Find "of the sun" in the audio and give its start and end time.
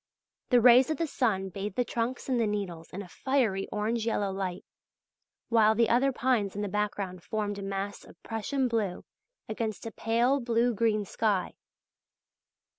0.89-1.49